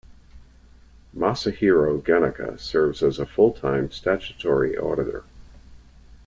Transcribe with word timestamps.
Masahiro 1.15 2.01
Gennaka 2.03 2.59
serves 2.59 3.03
as 3.03 3.19
Full-Time 3.19 3.91
Statutory 3.91 4.75
Auditor. 4.75 5.25